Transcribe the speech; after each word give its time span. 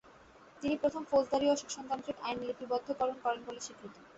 তিনি 0.61 0.75
প্রথম 0.77 1.03
ফৌজদারি 1.09 1.45
ও 1.49 1.55
শাসনতান্ত্রিক 1.61 2.17
আইন 2.21 2.37
লিপিবদ্ধ 2.41 2.87
করণ 2.99 3.15
করেন 3.23 3.39
বলে 3.47 3.61
স্বীকৃত। 3.65 3.95